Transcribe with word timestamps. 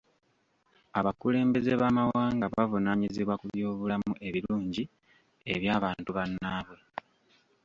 Abakulembeze 0.99 1.71
b'amawanga 1.81 2.45
bavunaanyizibwa 2.55 3.33
ku 3.39 3.45
byobulamu 3.51 4.13
ebirungi 4.27 4.83
eby'antu 5.53 6.09
bannaabwe. 6.17 6.77